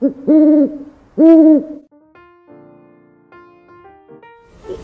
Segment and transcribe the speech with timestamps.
[0.00, 0.08] 我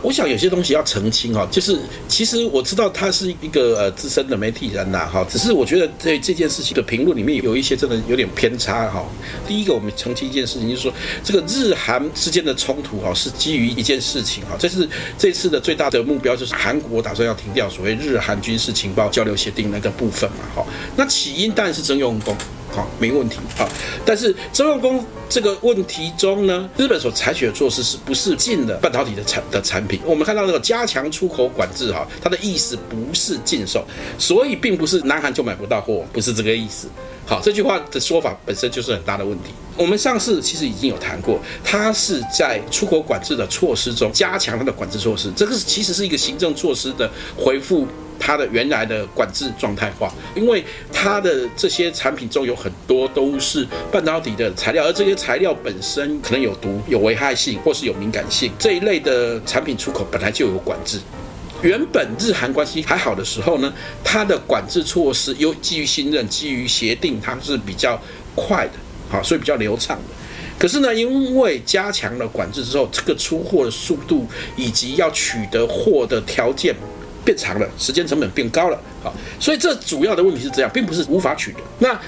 [0.02, 9.06] 我想有些东西要澄清哈，就是其实我知道他是一个呃资深的媒体人呐哈，只是我觉得在这件事情的评论里面有一些真的有点偏差哈。
[9.46, 10.92] 第一个，我们澄清一件事情，就是说
[11.22, 20.66] 这个日韩之间的冲突哈是基于一件事情哈，这是这次的最大的目标，就是韩国打算要停掉所谓日韩军事情报交流协定那个部分嘛哈。
[20.96, 22.36] 那起因当然是征用工。
[22.74, 23.68] 好，没问题啊。
[24.04, 30.00] 但是周用工这个问题中呢，日本所采取的措施是不是禁了半导体的产的产品？
[30.04, 33.86] 我们看到那个加强出口管制哈，它的意思不是禁售，
[34.18, 36.88] 所以并不是南韩就买不到货，不是这个意思。
[37.26, 39.50] 好，这句话的说法本身就是很大的问题。
[39.76, 47.86] 我们上次其实已经有谈过，它是在出口管制的措施中加强它的管制措施，这个是其实是一个行政措施的回复。
[48.16, 61.00] 它的原来的管制状态化，因为它的这些产品中有很多都是半导体的材料，而这些材料本身可能有毒、有危害性或是有敏感性，这一类的产品出口本来就有管制。
[61.64, 63.72] 原本日韩关系还好的时候呢，
[64.04, 67.98] 它的管制措施又基于信任、基于协定，它是比较
[68.34, 68.74] 快的，
[69.08, 70.14] 好，所以比较流畅的。
[70.58, 76.74] 可是呢，因为加强了管制之后，这个出货的速度以及要取得货的条件。
[77.24, 81.58] 变长了，时间成本变高了，好，所以这主要的问题是这样，并不是无法取得。
[81.78, 81.98] 那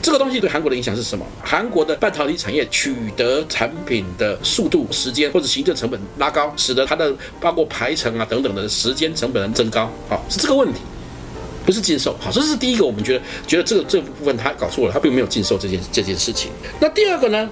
[0.00, 1.24] 这个东西对韩国的影响是什么？
[1.42, 10.80] 韩国的半导体产业取得产品的速度、时间或者行政成本拉高，使得它的包括排程啊等等的时间成本增高，好，是这个问题，
[11.66, 12.16] 不是禁售。
[12.20, 16.50] 好，这是第一个，我们觉得觉得这个这部分他搞错了，他并没有禁售这件这件事情。
[16.80, 17.48] 那第二个呢？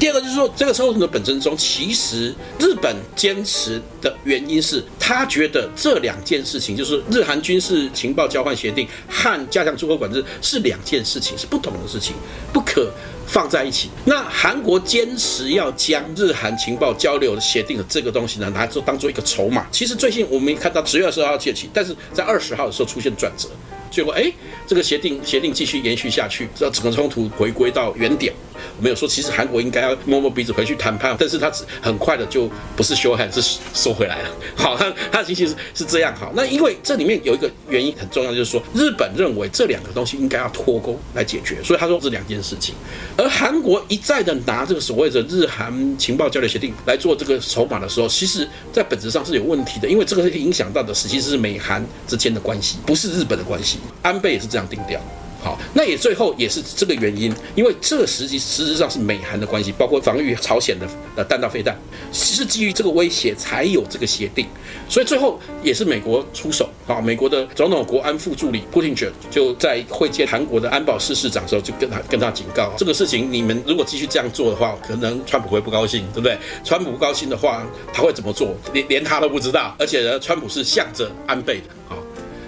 [0.00, 12.14] 第二个就是说，这个冲突的本身中，其实日本坚持的原因是，他觉得这两件事情，就是日韩军事情报交换协定和加强出口管制是两件事情，是不同的事情，
[12.52, 12.90] 不可
[13.26, 13.90] 放在一起。
[14.04, 19.66] 那韩国坚持要将日韩情报交流协定的这个东西呢，拿做当做一个筹码。
[19.70, 23.48] 其实最近我们看到十月二十二号届期，但是在二十号的时候出现转折，
[23.92, 24.32] 结果哎，
[24.66, 28.32] 这个协定协定继续延续下去，让整个冲突回归到原点。
[28.78, 34.30] 我没有说，其实韩国应该要摸摸鼻子回去谈判，但是他只很快的就不是修还是收回来了。
[34.56, 36.14] 好，他他的情形是是这样。
[36.16, 42.74] 好，那因为这里面有一个原因很重要，就是说日本认为这两个东西应该要脱钩来解决，所以他说这两件事情。
[43.16, 53.78] 而韩国一再的拿这个所谓的日韩情报交流协定来做这个筹码的时候，其实在本质上是有问题的，因为这个影响到的实际是美韩之间的关系，不是日本的关系。
[54.02, 55.00] 安倍也是这样定调。
[55.44, 61.76] 好，那也最后也是这个原因，因为这实际实质上是美韩的关系，包括防御朝鲜的呃弹道飞弹，
[62.12, 64.46] 是基于这个威胁才有这个协定，
[64.88, 66.68] 所以最后也是美国出手。
[66.86, 76.38] 好，美国的总统国安副助理 Putinger 就在会见韩国的安保室室长的时候，就跟他跟他警告，这个事情你们如果继续这样做的话，可能川普会不高兴，对不对？
[76.62, 78.54] 川普不高兴的话，他会怎么做？
[78.72, 81.64] 连连他都不知道，而且呢，川普是向着安倍的。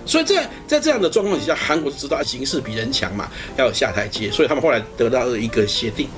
[0.07, 6.09] 所以在在这样的状况底下，韩国知道形势比人强嘛，要下台阶，所以他们后来得到了一个协定。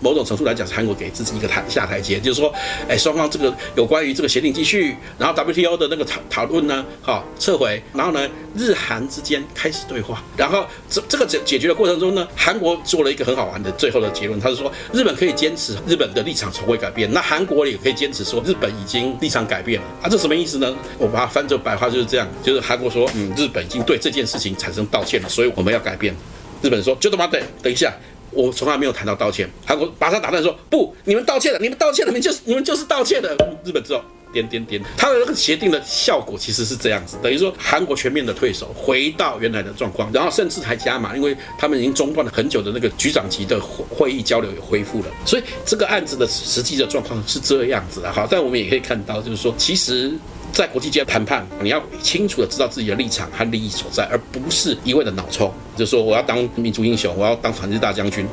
[0.00, 2.52] 某种程度来讲，是韩国给自己一个台下台阶，就是说，
[2.88, 20.74] 哎，双方这个有关于这个协定继续，然后 WTO 的那个讨讨论呢，好撤回，然后呢，日韩之间开始对话，然后这这个解解决的过程中呢，韩国做了一个很好玩的最后的结论，他是说日本可以坚持日本的立场从未改变，那韩国也可以坚持说日本已经立场改变了啊，这什么意思呢？
[20.98, 26.14] 我把它翻成白话就是这样，就是韩国说，嗯，日本已经对这件事情产生道歉了，所以我们要改变。
[26.62, 27.92] 日本说，就这么等，等一下。
[28.34, 34.02] 我从来没有谈到道歉，韩国马上打断说：“不，你们道歉了，你们道歉了，你们就是你们就是道歉的。”日本之后
[34.32, 48.12] 点点点，他的那个协定的效果其实是这样子，等于说韩国全面的退守，回到原来的状况，然后甚至还加码，因为他们已经中断了很久的那个局长级的会议交流也恢复了，所以这个案子的实际的状况是这样子的。
[48.12, 50.12] 好，但我们也可以看到，就是说其实。
[50.54, 58.24] 在国际间谈判，你要清楚的知道自己的立场和利益所在，而不是一味的脑冲，就是说我要当民族英雄，我要当反日大将军，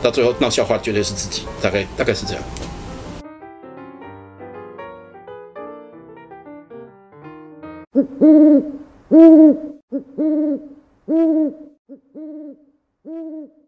[0.00, 2.42] 到最后闹笑话绝对是自己，大概大概是这样。